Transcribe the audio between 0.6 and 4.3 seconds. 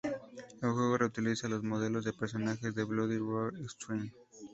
El juego reutiliza los modelos de personajes de "Bloody Roar Extreme".